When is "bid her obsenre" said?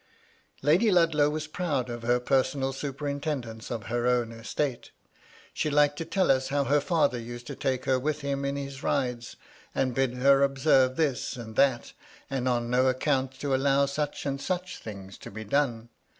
9.93-10.95